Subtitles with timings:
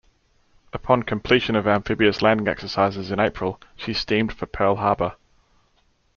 [0.73, 5.13] Upon completion of amphibious landing exercises in April, she steamed for Pearl Harbor.